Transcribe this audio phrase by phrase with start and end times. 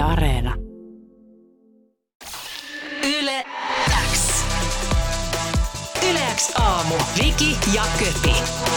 [0.00, 0.54] Yle Areena.
[3.04, 3.44] Yle
[4.12, 4.44] X.
[6.10, 6.94] Yle X aamu.
[6.94, 8.34] Viki ja Köpi.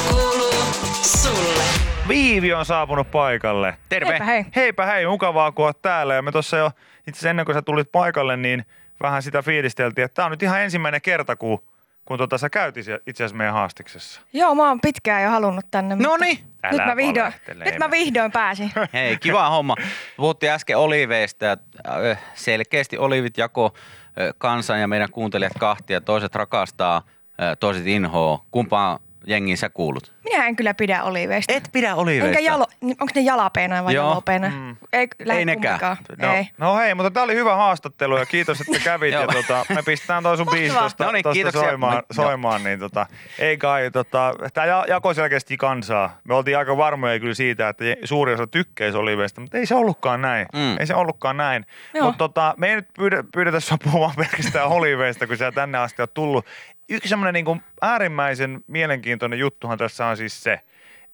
[0.10, 0.64] Kuuluu
[1.02, 1.64] sulle.
[2.08, 3.78] Viivi on saapunut paikalle.
[3.90, 4.10] Terve.
[4.12, 4.46] Heipä hei.
[4.56, 6.14] Heipä hei, mukavaa kun oot täällä.
[6.14, 6.72] Ja me tuossa jo,
[7.08, 8.66] itse ennen kuin sä tulit paikalle, niin
[9.02, 11.64] vähän sitä fiilisteltiin, että tää on nyt ihan ensimmäinen kerta, kun,
[12.06, 14.22] kun tota, sä käyt itse asiassa meidän haastiksessa.
[14.34, 15.96] Joo, mä oon pitkään jo halunnut tänne.
[15.96, 16.40] No niin.
[16.72, 17.34] Nyt mä, vihdoin,
[17.66, 18.72] nyt mä vihdoin pääsin.
[18.94, 19.76] Hei, kiva homma.
[20.18, 26.02] Puhuttiin äsken oliveista ja äh, selkeästi olivit jako äh, kansan ja meidän kuuntelijat kahtia.
[26.02, 27.02] Toiset rakastaa,
[27.42, 28.46] äh, toiset inhoa.
[28.52, 30.12] Kumpaan jengiin sä kuulut?
[30.24, 31.54] Minä en kyllä pidä oliveista.
[31.54, 32.28] Et pidä oliveista.
[32.28, 34.10] Enkä jalo, onko ne jalapeena vai Joo.
[34.10, 34.50] jalopeena?
[34.50, 34.76] Mm.
[34.94, 35.80] Ei, Ei nekään.
[36.22, 36.48] No, Ei.
[36.58, 39.14] no hei, mutta tää oli hyvä haastattelu ja kiitos, että kävit.
[39.22, 43.06] ja tota, me pistetään toi sun biisi tosta, No niin, tosta soimaan, soimaan, niin tota,
[43.40, 46.18] ei kai, tota, tää ja- jakoi selkeästi kansaa.
[46.24, 50.22] Me oltiin aika varmoja kyllä siitä, että suuri osa tykkäisi oliveista, mutta ei se ollutkaan
[50.22, 50.46] näin.
[50.54, 50.78] Mm.
[50.80, 51.66] Ei se ollutkaan näin.
[52.02, 56.02] Mutta tota, me ei nyt pyydä, pyydetä sua puhumaan pelkästään oliveista, kun sä tänne asti
[56.02, 56.46] oot tullut.
[56.90, 60.60] Yksi semmoinen niin äärimmäisen mielenkiintoinen juttuhan tässä on siis se,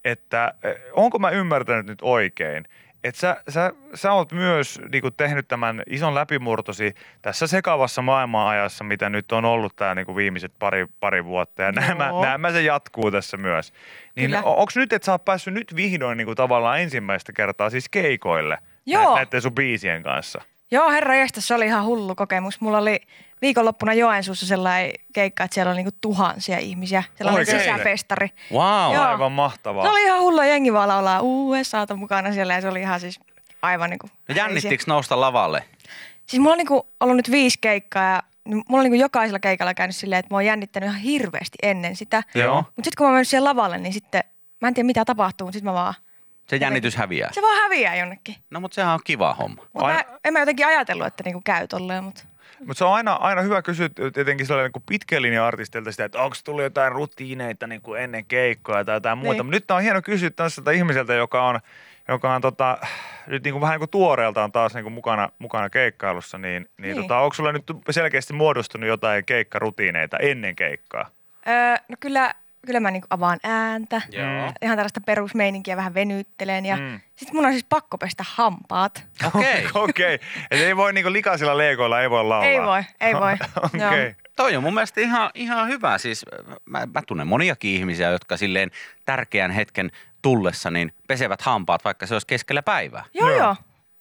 [0.04, 2.64] että eh, onko mä ymmärtänyt nyt oikein,
[3.04, 8.84] että sä, sä, sä oot myös niin kuin tehnyt tämän ison läpimurtosi tässä sekavassa maailmanajassa,
[8.84, 11.62] mitä nyt on ollut tämä niin kuin viimeiset pari, pari vuotta.
[11.62, 13.72] Ja nämä, nämä se jatkuu tässä myös.
[14.16, 17.88] Niin onko nyt, että sä oot päässyt nyt vihdoin niin kuin tavallaan ensimmäistä kertaa siis
[17.88, 19.10] keikoille Joo.
[19.10, 20.42] nä- näiden sun biisien kanssa?
[20.70, 22.60] Joo, herra jästä, se oli ihan hullu kokemus.
[22.60, 23.00] Mulla oli
[23.42, 27.02] viikonloppuna Joensuussa sellainen keikka, että siellä oli niinku tuhansia ihmisiä.
[27.14, 27.58] Sellainen Oikein?
[27.58, 28.30] sisäfestari.
[28.52, 28.94] Wow.
[28.94, 29.04] Joo.
[29.04, 29.84] Aivan mahtavaa.
[29.84, 33.20] Se oli ihan hullu, jengi vaan laulaa USAta mukana siellä ja se oli ihan siis
[33.62, 34.08] aivan niinku...
[34.28, 35.64] No Jännittikö nousta lavalle?
[36.26, 39.96] Siis mulla on niinku ollut nyt viisi keikkaa ja mulla on niinku jokaisella keikalla käynyt
[39.96, 42.22] silleen, että mä oon jännittänyt ihan hirveästi ennen sitä.
[42.34, 42.56] Joo.
[42.56, 44.24] Mutta sitten kun mä oon mennyt siellä lavalle, niin sitten
[44.60, 45.94] mä en tiedä mitä tapahtuu, mutta sitten mä vaan,
[46.50, 47.32] Se jännitys häviää.
[47.32, 48.34] se vaan häviää jonnekin.
[48.50, 49.62] No mutta sehän on kiva homma.
[49.72, 52.22] Mutta Aina- mä, en mä jotenkin ajatellut, että niinku käy tolleen, mutta
[52.58, 56.22] Mutta se on aina, aina hyvä kysyä tietenkin sellainen niin pitkän linjan artistilta sitä, että
[56.22, 59.32] onko tullut jotain rutiineita niin kuin ennen keikkoja tai jotain muuta.
[59.32, 59.46] Niin.
[59.46, 61.60] Mutta nyt on hieno kysyä tästä ihmiseltä, joka on,
[62.08, 62.78] joka on tota,
[63.26, 66.94] nyt niin kuin vähän niin kuin tuoreeltaan taas niin kuin mukana, mukana keikkailussa, niin, niin,
[66.94, 66.96] Niin.
[66.96, 71.06] Tota, onko sulla nyt selkeästi muodostunut jotain keikkarutiineita ennen keikkaa?
[71.48, 72.34] öö, no kyllä,
[72.66, 74.02] kyllä mä niinku avaan ääntä.
[74.12, 74.52] Joo.
[74.62, 76.82] Ihan tällaista perusmeininkiä vähän venyttelen ja Mm.
[76.82, 77.00] mm.
[77.16, 79.06] sitten mun on siis pakko pestä hampaat.
[79.34, 79.66] Okei.
[79.74, 80.28] Okei, okay.
[80.50, 82.48] ei voi niin kuin likaisilla leikoilla ei voi laulaa.
[82.48, 83.32] Ei voi, ei voi.
[83.64, 83.86] Okei.
[83.86, 84.14] Okay.
[84.36, 85.98] Toi on mun mielestä ihan, ihan hyvä.
[85.98, 86.26] Siis
[86.64, 88.70] mä, mä tunnen moniakin ihmisiä, jotka silleen
[89.06, 89.90] tärkeän hetken
[90.22, 93.04] tullessa niin pesevät hampaat, vaikka se olisi keskellä päivää.
[93.14, 93.38] Joo, Joo.
[93.38, 93.56] joo.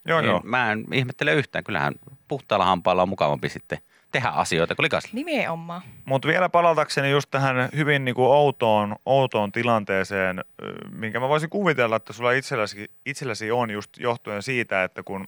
[0.05, 0.41] Joo, niin joo.
[0.43, 1.63] Mä en ihmettele yhtään.
[1.63, 1.93] Kyllähän
[2.27, 3.77] puhtaalla hampaalla on mukavampi sitten
[4.11, 5.13] tehdä asioita kuin likaisilla.
[5.13, 5.81] Nimenomaan.
[6.05, 10.43] Mutta vielä palatakseni just tähän hyvin niinku outoon, outoon tilanteeseen,
[10.91, 15.27] minkä mä voisin kuvitella, että sulla itselläsi, itselläsi on just johtuen siitä, että kun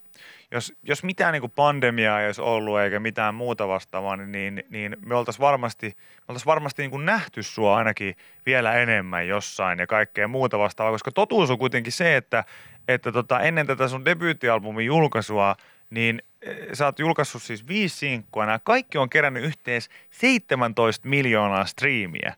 [0.51, 4.97] jos, jos mitään niinku pandemiaa ei olisi ollut eikä mitään muuta vastaavaa, niin, niin, niin
[5.05, 8.15] me oltaisiin varmasti, me oltais varmasti niinku nähty sua ainakin
[8.45, 12.43] vielä enemmän jossain ja kaikkea muuta vastaavaa, koska totuus on kuitenkin se, että,
[12.87, 15.55] että tota, ennen tätä sun debyyttialbumin julkaisua,
[15.91, 18.45] niin eh, sä oot julkaissut siis viisi sinkkua.
[18.45, 22.35] Nämä kaikki on kerännyt yhteensä 17 miljoonaa striimiä,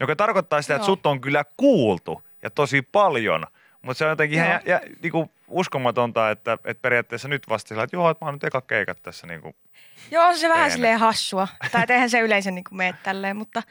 [0.00, 0.96] joka tarkoittaa sitä, että Joo.
[0.96, 3.46] sut on kyllä kuultu ja tosi paljon.
[3.82, 7.82] Mutta se on jotenkin ihan jä, jä, niinku uskomatonta, että, että periaatteessa nyt vasta sillä,
[7.82, 9.26] että joo, että mä oon nyt eka keikat tässä.
[9.26, 9.54] Niinku.
[10.10, 11.48] Joo, se vähän silleen hassua.
[11.72, 13.62] Tai eihän se yleensä niin mene tälleen, mutta,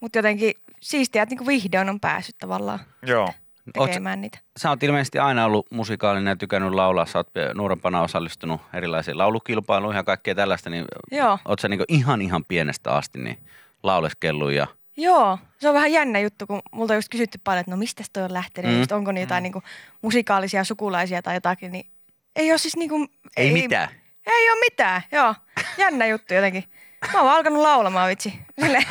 [0.00, 3.26] mutta jotenkin siistiä, että niin vihdoin on päässyt tavallaan Joo.
[3.26, 4.38] Oot- tekemään niitä.
[4.56, 7.06] Sä oot ilmeisesti aina ollut musikaalinen ja tykännyt laulaa.
[7.06, 10.70] Sä oot nuorempana osallistunut erilaisiin laulukilpailuihin ja kaikkea tällaista.
[10.70, 11.38] Niin Joo.
[11.44, 13.38] oot sä niinku ihan ihan pienestä asti niin
[13.82, 14.66] lauleskellut ja
[14.98, 18.04] Joo, se on vähän jännä juttu, kun multa on just kysytty paljon, että no mistä
[18.12, 18.74] toi on lähtenyt, Mm.
[18.74, 18.80] mm.
[18.80, 19.62] just onko ne jotain niin
[20.02, 21.86] musikaalisia sukulaisia tai jotakin, niin
[22.36, 23.06] ei ole siis niinku,
[23.36, 23.88] ei, mitään.
[24.26, 25.34] Ei ole mitään, joo.
[25.78, 26.64] Jännä juttu jotenkin.
[27.12, 28.38] Mä oon vaan alkanut laulamaan vitsi.
[28.60, 28.78] Sille.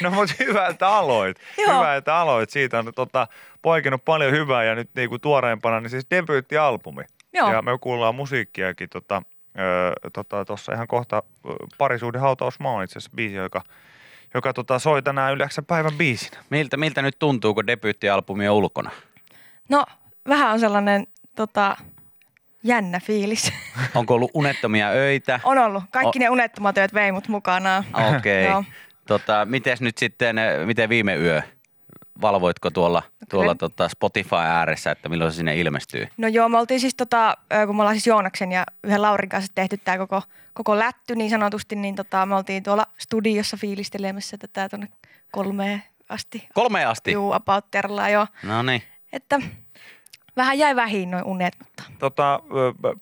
[0.00, 1.36] No mutta hyvä, että aloit.
[1.58, 1.78] Joo.
[1.78, 2.50] Hyvä, että aloit.
[2.50, 3.26] Siitä on tota,
[3.62, 7.02] poikinut paljon hyvää ja nyt niinku tuoreempana, niin siis debyyttialbumi.
[7.32, 7.52] Joo.
[7.52, 9.22] Ja me kuullaan musiikkiakin tota,
[9.58, 11.22] ö, tota, tossa ihan kohta
[11.78, 13.62] parisuuden hautausmaa on itse asiassa biisi, joka,
[14.34, 16.38] joka tota, soi tänään yhdeksän päivän biisinä.
[16.50, 18.90] Miltä, miltä nyt tuntuu, kun debyyttialbumi on ulkona?
[19.68, 19.84] No,
[20.28, 21.06] vähän on sellainen
[21.36, 21.76] tota,
[22.62, 23.52] jännä fiilis.
[23.94, 25.40] Onko ollut unettomia öitä?
[25.44, 25.84] on ollut.
[25.90, 27.84] Kaikki O- ne unettomat työt vei mut mukanaan.
[28.16, 28.46] Okei.
[28.52, 28.64] Okay.
[29.06, 31.42] Tota, mites nyt sitten, eh, miten viime yö?
[32.20, 36.08] Valvoitko tuolla, tuolla tota Spotify ääressä, että milloin se sinne ilmestyy?
[36.16, 37.36] No joo, me oltiin siis tota,
[37.66, 40.22] kun me ollaan siis Joonaksen ja yhden Laurin kanssa tehty tämä koko,
[40.54, 44.88] koko lätty niin sanotusti, niin tota, me oltiin tuolla studiossa fiilistelemässä tätä tuonne
[45.32, 46.48] kolmeen asti.
[46.54, 47.12] Kolme asti?
[47.12, 48.26] Juu, about terlaa, joo.
[48.42, 48.82] No niin.
[49.12, 49.40] Että
[50.36, 52.40] vähän jäi vähin noin unet, mutta Tota,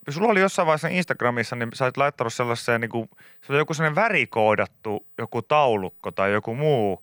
[0.08, 3.10] sulla oli jossain vaiheessa Instagramissa, niin sä olit laittanut sellaiseen, niin kuin,
[3.42, 7.02] se oli joku sellainen värikoodattu joku taulukko tai joku muu,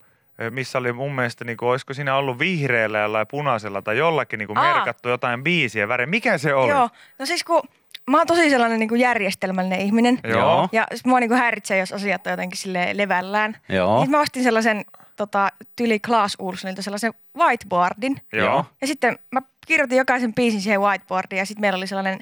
[0.49, 4.47] missä oli mun mielestä, niin kuin, olisiko siinä ollut vihreällä jollain punaisella tai jollakin niin
[4.47, 4.73] kuin Aa.
[4.73, 6.05] merkattu jotain biisiä väriä.
[6.05, 6.71] Mikä se oli?
[6.71, 6.89] joo.
[7.19, 7.61] No siis kun
[8.07, 10.19] mä oon tosi sellainen niin kuin järjestelmällinen ihminen.
[10.23, 10.69] Joo.
[10.71, 13.57] Ja sit mua niin kuin häiritsee, jos asiat on jotenkin sille levällään.
[13.69, 13.97] Joo.
[13.97, 14.85] Sitten mä ostin sellaisen
[15.17, 18.21] tota, tyli Klaas Ulssonilta sellaisen whiteboardin.
[18.33, 18.65] Joo.
[18.81, 22.19] Ja sitten mä kirjoitin jokaisen biisin siihen whiteboardiin ja sitten meillä oli sellainen,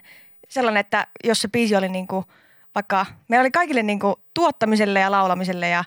[0.50, 2.26] sellainen, että jos se biisi oli niinku,
[2.76, 5.84] vaikka, meillä oli kaikille niinku tuottamiselle ja laulamiselle ja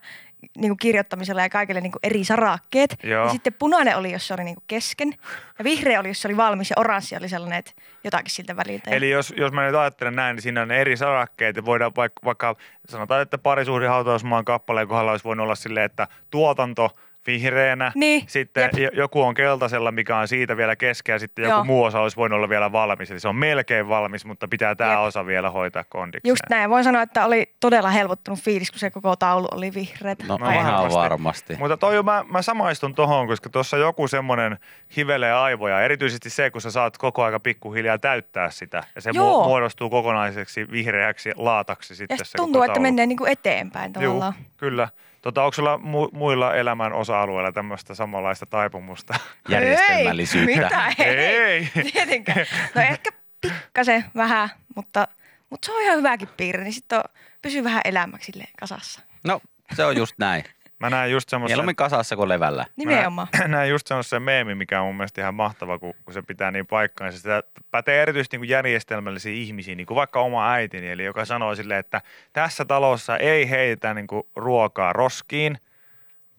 [0.58, 2.96] niinku kirjoittamiselle ja kaikille niinku eri sarakkeet.
[3.02, 3.24] Joo.
[3.24, 5.14] Ja sitten punainen oli, jos se oli niinku kesken
[5.58, 7.72] ja vihreä oli, jos se oli valmis ja oranssi oli sellainen, että
[8.04, 8.90] jotakin siltä väliltä.
[8.90, 12.20] Eli jos, jos mä nyt ajattelen näin, niin siinä on eri sarakkeet ja voidaan vaikka,
[12.24, 12.56] vaikka
[12.88, 16.90] sanotaan, että parisuhde hautausmaan kappaleen kohdalla olisi voinut olla silleen, että tuotanto
[17.26, 18.78] vihreänä, Niin, sitten jep.
[18.78, 21.64] jo- joku on keltaisella, mikä on siitä vielä keskeä, ja sitten joku Joo.
[21.64, 23.10] muu osa olisi voinut olla vielä valmis.
[23.10, 25.00] Eli se on melkein valmis, mutta pitää tämä Jep.
[25.00, 26.30] osa vielä hoitaa kondikseen.
[26.30, 26.70] Just näin.
[26.70, 30.18] Voin sanoa, että oli todella helpottunut fiilis, kun se koko taulu oli vihreät.
[30.28, 30.94] No, No ihan varmasti.
[30.98, 31.56] varmasti.
[31.58, 34.58] Mutta toi mä, mä samaistun tohon, koska tuossa joku semmoinen
[34.96, 35.82] hivelee aivoja.
[35.82, 38.82] Erityisesti se, kun sä saat koko aika pikkuhiljaa täyttää sitä.
[38.94, 39.42] Ja se Joo.
[39.42, 44.02] mu- muodostuu kokonaiseksi vihreäksi laataksi sitten Ja se tuntuu, koko että menee niinku eteenpäin Juu,
[44.02, 44.34] tavallaan.
[44.56, 44.88] kyllä.
[45.22, 49.14] Tota, onko sulla mu- muilla elämän osa-alueilla tämmöistä samanlaista taipumusta?
[49.48, 50.52] Järjestelmällisyyttä.
[50.52, 50.92] Ei, mitä?
[51.04, 51.70] Ei, Ei.
[51.92, 52.46] Tietenkään.
[52.74, 53.10] No ehkä
[53.40, 55.08] pikkasen vähän, mutta,
[55.50, 57.00] mutta se on ihan hyväkin piirre, niin sitten
[57.42, 59.00] pysyy vähän elämäksi kasassa.
[59.24, 59.40] No,
[59.76, 60.44] se on just näin.
[60.78, 61.54] Mä näen just semmoisen...
[61.54, 62.66] Mieluummin kasassa kuin levällä.
[62.76, 63.28] Nimenomaan.
[63.38, 66.50] Mä näen just semmoisen meemi, mikä on mun mielestä ihan mahtava, kun, kun se pitää
[66.50, 67.18] niin paikkaansa.
[67.18, 71.54] Sitä pätee erityisesti niin kuin järjestelmällisiä ihmisiä, niin kuin vaikka oma äitini, eli joka sanoo
[71.54, 72.00] silleen, että
[72.32, 75.58] tässä talossa ei heitä niin kuin ruokaa roskiin,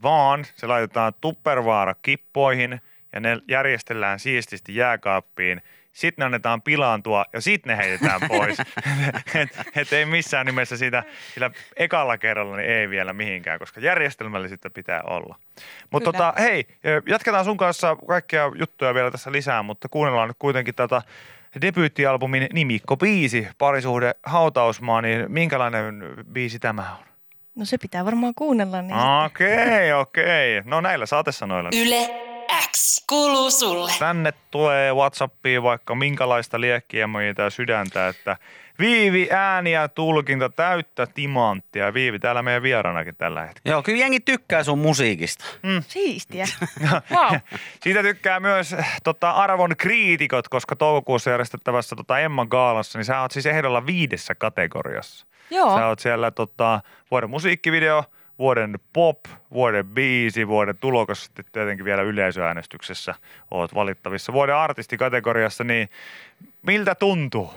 [0.04, 2.82] vaan se laitetaan tuppervaara kippoihin
[3.14, 5.62] ja ne järjestellään siististi jääkaappiin.
[5.92, 8.60] Sitten ne annetaan pilaantua ja sitten ne heitetään pois.
[9.42, 11.04] et, et ei missään nimessä sitä,
[11.34, 15.36] sillä ekalla kerralla niin ei vielä mihinkään, koska järjestelmällisyyttä pitää olla.
[15.92, 16.68] Mutta tota, hei,
[17.08, 21.02] jatketaan sun kanssa kaikkia juttuja vielä tässä lisää, mutta kuunnellaan nyt kuitenkin tätä
[21.62, 27.06] debyyttialbumin nimikko biisi, parisuhde hautausmaa, niin minkälainen biisi tämä on?
[27.56, 28.82] No se pitää varmaan kuunnella.
[28.82, 30.62] Niin Okei, okei.
[30.66, 31.70] No näillä saatesanoilla.
[31.74, 32.29] Yle
[32.72, 33.92] X kuuluu sulle.
[34.00, 38.38] Tänne tulee Whatsappiin vaikka minkälaista liekkiä tai sydäntä, että
[38.80, 41.94] Viivi ääni ja tulkinta täyttä timanttia.
[41.94, 43.74] Viivi täällä meidän vieraanakin tällä hetkellä.
[43.74, 45.46] Joo, kyllä jengi tykkää sun musiikista.
[45.88, 46.46] Siistiä.
[47.16, 47.36] wow.
[47.82, 53.32] Siitä tykkää myös tota, arvon kriitikot, koska toukokuussa järjestettävässä tota, Emman gaalassa, niin sä oot
[53.32, 55.26] siis ehdolla viidessä kategoriassa.
[55.50, 55.76] Joo.
[55.76, 56.82] Sä oot siellä tota,
[57.12, 58.04] vuoden musiikkivideo,
[58.40, 59.20] vuoden pop,
[59.54, 63.16] vuoden biisi, vuoden tulokas, sitten tietenkin vielä yleisöäänestyksessä
[63.52, 64.34] oot valittavissa.
[64.34, 65.90] Vuoden artistikategoriassa, niin
[66.62, 67.54] miltä tuntuu?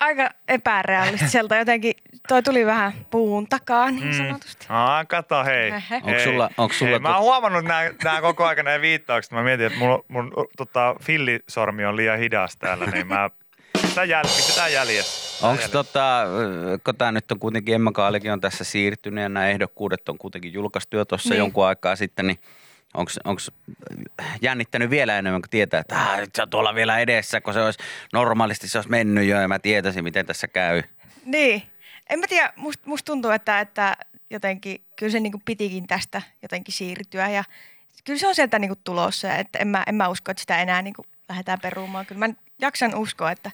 [0.00, 1.94] Aika epärealistiselta jotenkin.
[2.28, 4.66] Toi tuli vähän puun takaa niin sanotusti.
[4.68, 5.72] Aa, kato hei.
[6.02, 9.32] Onko sulla, onko sulla Hei, mä oon huomannut nämä, nämä koko ajan nämä viittaukset.
[9.32, 13.30] Mä mietin, että mun, mun tota, fillisormi on liian hidas täällä, niin mä
[13.86, 14.24] sitä jäl,
[14.72, 15.29] jäljessä.
[15.42, 16.24] Onko tota,
[16.84, 20.52] kun tämä nyt on kuitenkin Emma Kaalikin on tässä siirtynyt ja nämä ehdokkuudet on kuitenkin
[20.52, 21.38] julkaistu jo tuossa Niin.
[21.38, 22.38] jonkun aikaa sitten, niin
[22.94, 23.40] onko
[24.42, 27.78] jännittänyt vielä enemmän kuin tietää, että ah, se on tuolla vielä edessä, kun se olisi
[28.12, 30.82] normaalisti se olisi mennyt jo ja mä tietäisin, miten tässä käy.
[31.24, 31.62] Niin.
[32.10, 33.96] En mä tiedä, musta must tuntuu, että, että
[34.30, 37.44] jotenkin kyllä se niinku pitikin tästä jotenkin siirtyä ja
[38.04, 40.62] kyllä se on sieltä niinku tulossa ja että en mä, en mä usko, että sitä
[40.62, 42.06] enää niinku lähdetään perumaan.
[42.06, 43.50] Kyllä mä jaksan uskoa, että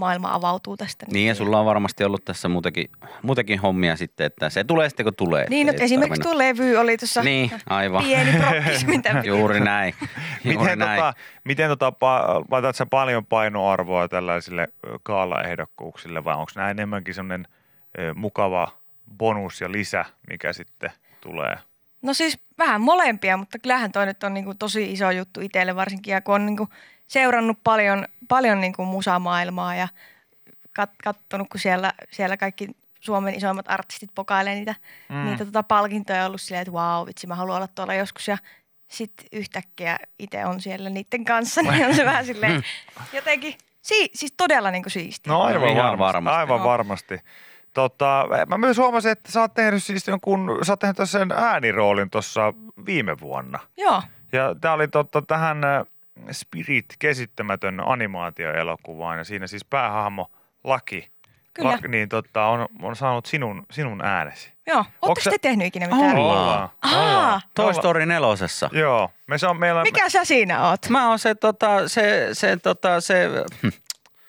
[0.00, 1.06] maailma avautuu tästä.
[1.12, 2.90] Niin ja sulla on varmasti ollut tässä muutenkin,
[3.22, 5.46] muutenkin hommia sitten, että se tulee sitten kun tulee.
[5.48, 8.04] Niin, nyt ei esimerkiksi tuo levy oli tuossa Niin, aivan.
[8.04, 9.22] pieni prokkis, mitä.
[9.24, 9.94] Juuri näin.
[10.44, 11.00] Juuri Miten, näin.
[11.00, 11.14] tota,
[11.44, 11.92] miten tota,
[12.50, 17.46] laitat sä paljon painoarvoa tällaisille ö, gaala-ehdokkuuksille vai onko nämä enemmänkin semmoinen
[18.14, 18.68] mukava
[19.18, 20.90] bonus ja lisä, mikä sitten
[21.20, 21.56] tulee?
[22.02, 26.12] No siis vähän molempia, mutta kyllähän toi nyt on niinku tosi iso juttu itselle varsinkin.
[26.12, 26.68] Ja kun on niinku
[27.06, 29.88] seurannut paljon, paljon niinku musamaailmaa ja
[30.72, 32.68] kat, kattonut, kun siellä, siellä kaikki
[33.00, 34.74] Suomen isoimmat artistit pokailee niitä,
[35.08, 35.24] mm.
[35.24, 38.28] niitä tota palkintoja ja ollut silleen, että vau, vitsi, mä haluan olla tuolla joskus.
[38.28, 38.38] Ja
[38.88, 42.64] sitten yhtäkkiä itse on siellä niiden kanssa, niin on se vähän silleen
[43.12, 45.32] jotenkin, si, siis todella niinku siistiä.
[45.32, 46.00] No aivan Ihan varmasti.
[46.00, 46.38] varmasti.
[46.38, 47.20] Aivan varmasti.
[47.74, 52.10] Tota, mä myös huomasin, että sä oot tehnyt siis jonkun, sä oot tehnyt sen ääniroolin
[52.10, 52.54] tuossa
[52.86, 53.58] viime vuonna.
[53.76, 55.82] Joo, Ja tämä oli totta tähän äh,
[56.32, 60.30] Spirit käsittämätön animaatioelokuvaan ja siinä siis päähahmo
[60.64, 61.10] Laki
[61.54, 61.78] Kyllä.
[61.88, 64.52] niin tota, on, on saanut sinun, sinun äänesi.
[64.66, 64.84] Joo.
[65.02, 66.16] Oletteko te tehnyt ikinä mitään?
[66.16, 66.68] Ollaan.
[66.82, 68.70] Aa, Toy Story nelosessa.
[68.72, 70.88] Joo, me se on, meillä mikä sä siinä oot?
[70.88, 73.28] Mä oon se, tota, se, se, tota, se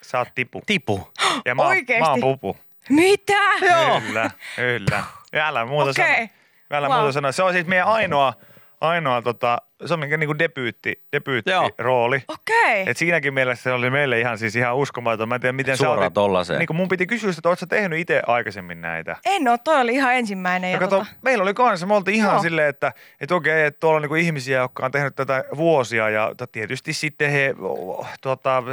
[0.01, 0.61] sä oot tipu.
[0.65, 1.07] tipu.
[1.45, 2.03] Ja mä, oon- Oikeesti?
[2.03, 2.57] mä oon pupu.
[2.89, 3.33] Mitä?
[3.61, 4.01] Joo.
[4.01, 5.03] Kyllä, kyllä.
[5.33, 6.27] Ja älä muuta Okei.
[6.27, 6.27] sano.
[6.71, 6.97] Älä Wow.
[6.97, 7.31] muuta sanoa.
[7.31, 8.33] Se on siis meidän ainoa,
[8.81, 12.21] ainoa tota, se on minkä niinku debyytti, debyyttirooli.
[12.27, 12.83] Okei.
[12.87, 15.29] Et siinäkin mielessä se oli meille ihan siis ihan uskomaton.
[15.29, 16.59] Mä en tiedä, miten Suoraan sä tollaseen.
[16.59, 19.15] niin kun mun piti kysyä, että oot sä tehnyt itse aikaisemmin näitä?
[19.25, 20.69] En oo, toi oli ihan ensimmäinen.
[20.71, 22.41] Ja Ja kato, tota, meillä oli kanssa, me oltiin ihan Joo.
[22.41, 26.31] silleen, että, että okei, että tuolla on niinku ihmisiä, jotka on tehnyt tätä vuosia ja
[26.51, 27.55] tietysti sitten he,
[28.21, 28.63] tota,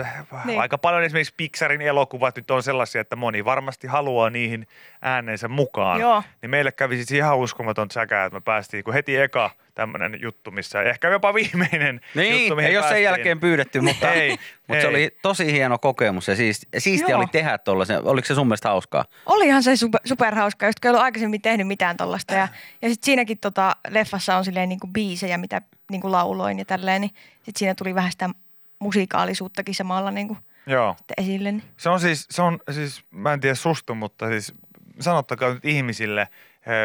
[0.45, 0.61] Niin.
[0.61, 4.67] aika paljon esimerkiksi Pixarin elokuvat nyt on sellaisia, että moni varmasti haluaa niihin
[5.03, 6.01] äänensä mukaan.
[6.01, 6.23] Joo.
[6.43, 10.51] Niin meille kävi siis ihan uskomaton säkä, että me päästiin, kun heti eka tämmöinen juttu,
[10.51, 14.81] missä ehkä jopa viimeinen Niin, juttu, mihin ei ole sen jälkeen pyydetty, mutta, Ei, mutta
[14.81, 14.87] se ei.
[14.87, 17.19] oli tosi hieno kokemus ja siisti, siistiä Joo.
[17.19, 18.05] oli tehdä tuollaisen.
[18.05, 19.05] Oliko se sun mielestä hauskaa?
[19.27, 22.35] olihan se super, superhauska, just kun ei ollut aikaisemmin tehnyt mitään tollasta.
[22.35, 22.49] Ja,
[22.83, 27.15] ja sitten siinäkin tota, leffassa on silleen niinku biisejä, mitä niinku lauloin ja tälleen, niin
[27.35, 28.31] sitten siinä tuli vähän sitä
[28.79, 30.95] musikaalisuuttakin samalla niinku Joo.
[30.99, 31.53] sitten esille.
[31.53, 31.63] Niin.
[31.77, 34.53] Se on siis, se on siis, mä en tiedä susta, mutta siis
[35.01, 36.29] sanottakaa nyt ihmisille,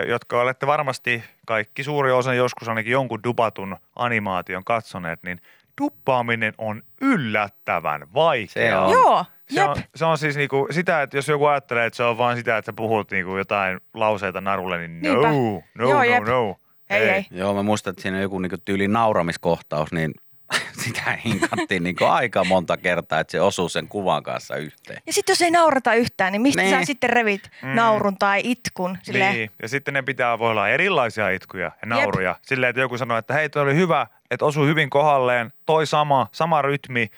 [0.08, 5.42] jotka olette varmasti kaikki suuri osa joskus ainakin jonkun dupatun animaation katsoneet, niin
[5.82, 8.90] duppaaminen on yllättävän vaikeaa.
[8.90, 9.02] Se on.
[9.04, 9.70] Joo, Se jep.
[9.70, 12.58] on, se on siis niinku sitä, että jos joku ajattelee, että se on vain sitä,
[12.58, 15.28] että sä puhut niinku jotain lauseita narulle, niin no, Niinpä.
[15.76, 16.24] no, Joo, no, jep.
[16.24, 16.56] no.
[16.90, 17.26] Ei, ei.
[17.32, 20.14] Joo, mä muistan, että siinä on joku niinku tyyli nauramiskohtaus, niin
[20.84, 25.02] sitä hinkattiin niinku aika monta kertaa, että se osuu sen kuvan kanssa yhteen.
[25.08, 26.80] Ja sitten jos ei naurata yhtään, niin mistä Niin.
[26.80, 27.70] sä sitten revit Mm.
[27.70, 28.98] naurun tai itkun?
[29.04, 32.36] Silleen, Niin, ja sitten ne pitää voi olla erilaisia itkuja ja nauruja.
[32.42, 36.28] Silleen, että joku sanoo, että hei, toi oli hyvä, että osui hyvin kohdalleen, toi sama,
[36.32, 37.10] sama rytmi,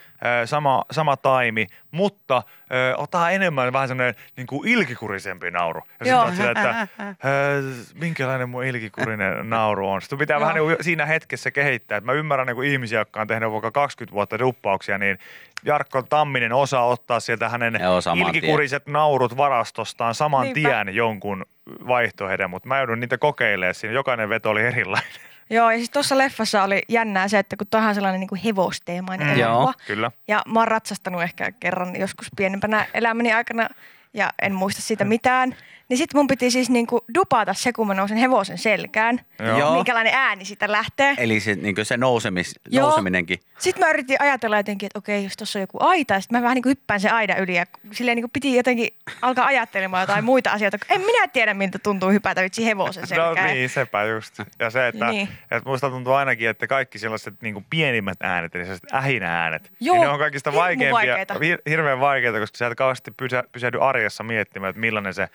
[0.46, 2.44] sama, sama taimi, mutta
[2.74, 5.82] ö, ota enemmän vähän semmoinen niin kuin ilkikurisempi nauru.
[6.00, 6.26] Ja Joo.
[6.26, 6.88] sitten silleen, että
[7.30, 7.62] ö,
[7.94, 10.02] minkälainen mun ilkikurinen nauru on.
[10.02, 10.42] Sitten pitää Joo.
[10.42, 11.98] vähän niin kuin siinä hetkessä kehittää.
[11.98, 15.18] Että mä ymmärrän niin kuin ihmisiä, jotka on tehnyt vaikka 20 vuotta duppauksia, niin
[15.66, 18.36] Jarkko Tamminen osaa ottaa sieltä hänen Joo, saman tien.
[18.36, 20.70] ilkikuriset naurut varastostaan saman Niinpä.
[20.70, 21.46] tien jonkun
[21.88, 23.94] vaihtoehdon, mutta mä joudun niitä kokeilemaan siinä.
[23.96, 25.10] Jokainen veto oli erilainen.
[25.50, 28.42] Joo, ja siis tuossa leffassa oli jännää se, että kun toihan on sellainen niin kuin
[28.42, 29.34] hevosteemainen Mm.
[29.34, 29.40] mm.
[29.40, 29.74] elokuva.
[29.88, 30.12] Kyllä.
[30.28, 33.70] Ja mä oon ratsastanut ehkä kerran joskus pienempänä elämäni aikana
[34.14, 35.56] ja en muista siitä mitään.
[35.90, 39.20] Niin sit mun piti siis niinku dupata se, kun mä nousen hevosen selkään.
[39.58, 39.74] Joo.
[39.76, 41.14] Minkälainen ääni siitä lähtee.
[41.18, 42.86] Eli se, niinku se nousemis, Joo.
[42.88, 43.40] nouseminenkin.
[43.58, 46.56] Sitten mä yritin ajatella jotenkin, että okei, jos tuossa on joku aita, sitten mä vähän
[46.56, 48.88] niin kuin hyppään sen aidan yli ja silleen niin kuin piti jotenkin
[49.22, 50.78] alkaa ajattelemaan jotain muita asioita.
[50.90, 53.48] En minä tiedä, miltä tuntuu hypätä vitsi hevosen No selkään.
[53.54, 54.40] niin, sepä just.
[54.60, 55.28] Ja se, että, Niin.
[55.52, 59.96] että musta tuntuu ainakin, että kaikki sellaiset niin kuin pienimmät äänet, eli sellaiset ähinä-äänet, Joo,
[59.96, 61.34] niin ne on kaikista hirmu vaikeimpia, vaikeita.
[61.34, 65.28] hir- hirveän vaikeita, koska sä et kauheasti pysä, pysähdy arjessa miettimään, että millainen se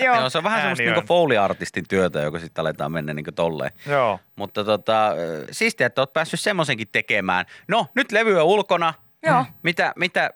[0.00, 0.16] Joo.
[0.16, 1.00] Joo, se on vähän semmoista niinku.
[1.00, 3.70] Foley-artistin työtä, joka sitten aletaan mennä niinku tolleen.
[3.86, 4.20] Joo.
[4.36, 5.12] Mutta tota,
[5.50, 7.46] siistiä, että oot päässyt semmoisenkin tekemään.
[7.68, 8.94] No, nyt levy on ulkona.
[9.22, 9.44] Joo.
[9.62, 10.30] Mitä, mitä,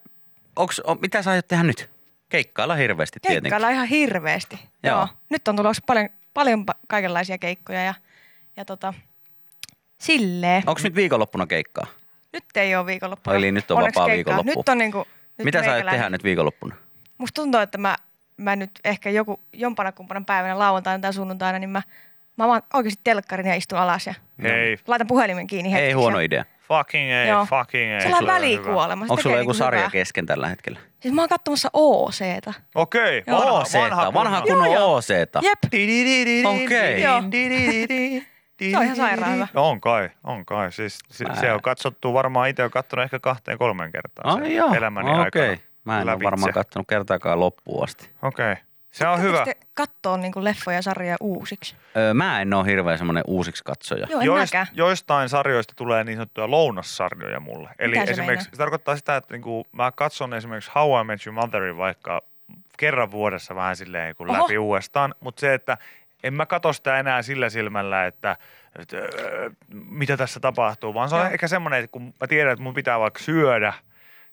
[0.56, 1.90] onks, on, mitä sä aiot tehdä nyt?
[2.28, 3.42] Keikkailla hirveästi tietenkin.
[3.42, 4.60] Keikkailla ihan hirveästi.
[4.82, 4.96] Joo.
[4.96, 5.08] Joo.
[5.30, 7.94] Nyt on tulossa paljon, paljon pa- kaikenlaisia keikkoja ja,
[8.56, 8.94] ja tota,
[9.98, 10.62] silleen.
[10.66, 11.86] Onko nyt viikonloppuna keikkaa?
[12.32, 13.36] Nyt ei ole viikonloppuna.
[13.36, 14.36] Eli nyt on Onneksi vapaa keikkaa.
[14.36, 14.60] viikonloppu.
[14.60, 15.06] Nyt on niinku,
[15.38, 16.76] nyt mitä sä aiot tehdä nyt viikonloppuna?
[17.18, 17.96] Musta tuntuu, että mä,
[18.36, 21.82] mä nyt ehkä joku, jompana kumpana päivänä lauantaina tai sunnuntaina, niin mä,
[22.36, 25.86] mä vaan oikeasti telkkarin ja istun alas ja Hei, laitan puhelimen kiinni hetkeksi.
[25.88, 26.44] Ei huono ja- idea.
[26.68, 27.46] fucking ei, Joo.
[27.46, 28.00] fucking ei.
[28.00, 29.06] Sellainen Se on välikuolema.
[29.06, 29.90] Se Onko sulla joku niinku sarja hyvää.
[29.90, 30.78] kesken tällä hetkellä?
[31.00, 32.52] Siis mä oon katsomassa OCta.
[32.74, 33.38] Okei, Joo.
[33.40, 34.96] vanha, OC, vanha, vanha kunnon- kunnon Joo, joo.
[34.96, 35.08] OC.
[35.42, 35.58] Jep.
[36.46, 37.00] Okei.
[38.70, 39.46] Se on ihan sairaan hyvä.
[39.54, 40.72] On kai, on kai.
[40.72, 40.98] Siis,
[41.40, 45.22] se, on katsottu varmaan itse on katsonut ehkä kahteen kolmeen kertaan joo, elämäni okei.
[45.48, 45.56] aikana.
[45.84, 48.10] Mä en ole varmaan kattonut kertaakaan loppuun asti.
[48.22, 48.56] Okei.
[48.90, 49.44] Se on hyvä.
[49.44, 51.76] Te kattoo niinku leffoja ja sarjoja uusiksi?
[51.96, 54.06] Öö, mä en ole hirveän semmoinen uusiksi katsoja.
[54.10, 54.66] Joo, en Joist, mäkään.
[54.72, 57.70] joistain sarjoista tulee niin sanottuja lounassarjoja mulle.
[57.78, 58.54] Eli Mitä se esimerkiksi meinaa?
[58.54, 62.22] se tarkoittaa sitä, että niinku, mä katson esimerkiksi How I Met Your Motherin vaikka
[62.76, 64.42] kerran vuodessa vähän silleen kun Oho.
[64.42, 65.14] läpi uudestaan.
[65.20, 65.78] Mutta se, että
[66.22, 68.36] en mä katso sitä enää sillä silmällä, että,
[68.78, 69.50] että öö,
[69.88, 71.30] mitä tässä tapahtuu, vaan se on Joo.
[71.32, 73.72] ehkä semmoinen, että kun mä tiedän, että mun pitää vaikka syödä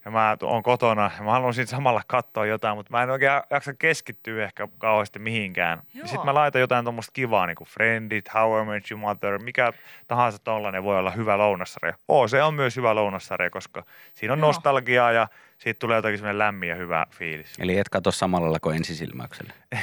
[0.06, 3.32] ja mä oon kotona ja mä haluan siitä samalla katsoa jotain, mutta mä en oikein
[3.50, 5.82] jaksa keskittyä ehkä kauheasti mihinkään.
[5.94, 6.08] Joo.
[6.08, 9.74] Sitten mä laitan jotain tuommoista kivaa, niin kuin Friendit, How I Met Your Mother, mikä
[10.08, 11.96] tahansa tollainen voi olla hyvä lounassarja.
[12.08, 14.48] Oo, se on myös hyvä lounassarja, koska siinä on Joo.
[14.48, 15.28] nostalgiaa ja
[15.58, 17.54] siitä tulee jotakin semmoinen lämmin ja hyvä fiilis.
[17.60, 19.54] Eli et katso samalla lailla kuin ensisilmäyksellä.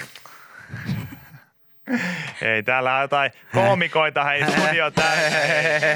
[2.43, 5.39] Ei, täällä on jotain koomikoita, hei, studio täynnä.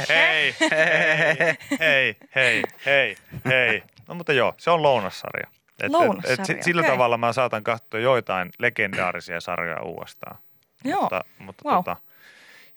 [0.09, 3.83] Hei, hei, hei, hei, hei, hei.
[4.09, 5.47] No mutta joo, se on lounassarja.
[5.49, 10.39] Et, et, Lounassarja, et, si- sillä tavalla mä saatan katsoa joitain legendaarisia sarjoja uudestaan.
[10.85, 11.77] Joo, Mutta, mutta Wow.
[11.77, 11.97] tota,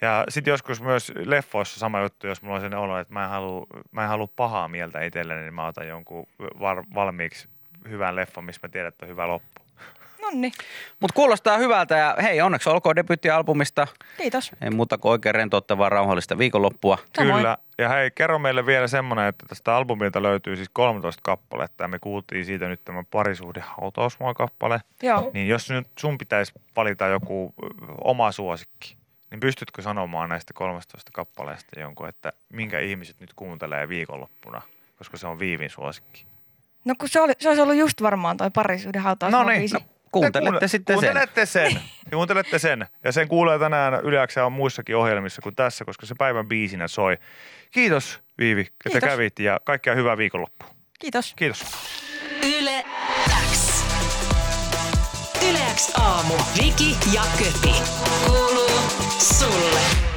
[0.02, 3.30] ja sitten joskus myös leffoissa sama juttu, jos mulla on sellainen olo, että mä en
[3.30, 6.28] halua, mä en halua pahaa mieltä itselleni, niin mä otan jonkun
[6.60, 7.48] var, valmiiksi
[7.90, 9.62] hyvän leffon, missä mä tiedän, että on hyvä loppu.
[10.36, 10.52] Nonni.
[11.00, 13.88] Mutta kuulostaa hyvältä ja hei, onneksi olkoon debyyttialbumista.
[14.18, 14.52] Kiitos.
[14.62, 16.98] Ei muuta kuin oikein rentouttavaa rauhallista viikonloppua.
[17.18, 17.36] Samoin.
[17.36, 17.58] Kyllä.
[17.78, 22.00] Ja hei, kerro meille vielä semmoinen, että tästä albumilta löytyy siis 13 kappaletta ja me
[22.00, 24.80] kuultiin siitä nyt tämä parisuhde hautausmaa-kappale.
[25.04, 25.32] Joo.
[25.34, 27.54] Niin jos nyt sun pitäisi valita joku
[28.04, 28.98] oma suosikki,
[29.32, 34.62] niin pystytkö sanomaan näistä 13 kappaleesta jonkun, että minkä ihmiset nyt kuuntelee viikonloppuna,
[34.98, 36.26] koska se on Viivin suosikki?
[36.86, 39.32] No kun se, oli, se olisi ollut just varmaan toi parisuuden hautaus.
[39.32, 39.80] No niin, no,
[40.20, 41.04] Kuuntelette Te sitten sen.
[41.08, 41.80] kuuntelette sen.
[42.14, 42.86] Kuuntelette sen.
[43.04, 47.18] Ja sen kuulee tänään Yle on muissakin ohjelmissa kuin tässä, koska se päivän biisinä soi.
[47.72, 49.10] Kiitos Viivi, että Kiitos.
[49.10, 50.70] kävit ja kaikkea hyvää viikonloppua.
[51.00, 51.34] Kiitos.
[51.36, 51.66] Kiitos.
[52.60, 52.86] Yle
[53.54, 53.84] X.
[55.50, 56.34] Yle X aamu.
[56.64, 57.76] Viki ja Köpi.
[58.26, 58.70] Kuuluu
[59.20, 60.15] sulle.